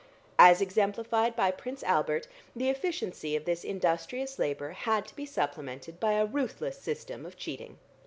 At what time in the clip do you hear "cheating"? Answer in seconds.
7.37-7.77